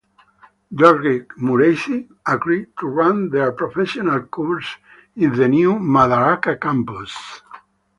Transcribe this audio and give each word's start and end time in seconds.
Derrick 0.73 1.29
Mureithi 1.37 2.09
agreed 2.25 2.69
to 2.79 2.87
run 2.87 3.29
their 3.29 3.51
professional 3.51 4.21
courses 4.23 4.77
in 5.15 5.35
the 5.35 5.47
new 5.47 5.73
Madaraka 5.75 6.59
campus. 6.59 7.43